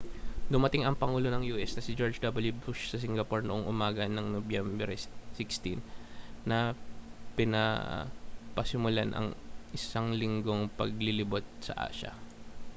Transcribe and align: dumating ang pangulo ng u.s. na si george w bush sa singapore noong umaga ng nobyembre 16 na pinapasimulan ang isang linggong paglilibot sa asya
dumating 0.53 0.81
ang 0.83 0.97
pangulo 1.01 1.27
ng 1.31 1.43
u.s. 1.53 1.71
na 1.77 1.85
si 1.85 1.91
george 1.99 2.17
w 2.17 2.49
bush 2.65 2.83
sa 2.89 2.97
singapore 3.03 3.43
noong 3.45 3.65
umaga 3.73 4.01
ng 4.09 4.27
nobyembre 4.41 4.95
16 4.97 5.77
na 6.51 6.57
pinapasimulan 7.37 9.09
ang 9.13 9.27
isang 9.77 10.07
linggong 10.21 10.61
paglilibot 10.79 11.45
sa 11.67 11.73
asya 11.87 12.11